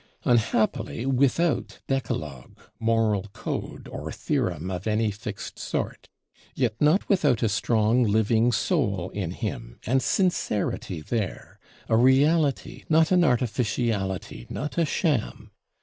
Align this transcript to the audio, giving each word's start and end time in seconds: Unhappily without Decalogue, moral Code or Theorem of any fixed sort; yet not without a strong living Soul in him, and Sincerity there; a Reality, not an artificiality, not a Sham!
Unhappily 0.23 1.05
without 1.05 1.77
Decalogue, 1.87 2.57
moral 2.79 3.27
Code 3.33 3.87
or 3.87 4.11
Theorem 4.11 4.71
of 4.71 4.87
any 4.87 5.11
fixed 5.11 5.59
sort; 5.59 6.09
yet 6.55 6.73
not 6.81 7.07
without 7.07 7.43
a 7.43 7.47
strong 7.49 8.03
living 8.03 8.51
Soul 8.51 9.11
in 9.11 9.29
him, 9.29 9.77
and 9.85 10.01
Sincerity 10.01 11.01
there; 11.01 11.59
a 11.87 11.97
Reality, 11.97 12.83
not 12.89 13.11
an 13.11 13.23
artificiality, 13.23 14.47
not 14.49 14.75
a 14.75 14.85
Sham! 14.85 15.51